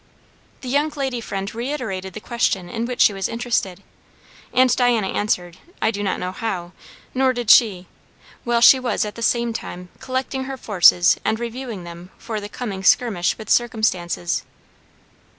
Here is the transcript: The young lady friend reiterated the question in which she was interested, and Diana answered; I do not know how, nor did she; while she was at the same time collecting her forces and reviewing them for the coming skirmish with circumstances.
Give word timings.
The 0.61 0.67
young 0.67 0.91
lady 0.95 1.21
friend 1.21 1.53
reiterated 1.53 2.13
the 2.13 2.19
question 2.19 2.69
in 2.69 2.85
which 2.87 3.01
she 3.01 3.13
was 3.13 3.29
interested, 3.29 3.83
and 4.51 4.75
Diana 4.75 5.09
answered; 5.09 5.57
I 5.79 5.91
do 5.91 6.01
not 6.01 6.19
know 6.19 6.31
how, 6.31 6.71
nor 7.13 7.33
did 7.33 7.51
she; 7.51 7.85
while 8.43 8.61
she 8.61 8.79
was 8.79 9.05
at 9.05 9.13
the 9.13 9.21
same 9.21 9.53
time 9.53 9.89
collecting 9.99 10.45
her 10.45 10.57
forces 10.57 11.19
and 11.23 11.39
reviewing 11.39 11.83
them 11.83 12.09
for 12.17 12.41
the 12.41 12.49
coming 12.49 12.83
skirmish 12.83 13.37
with 13.37 13.51
circumstances. 13.51 14.41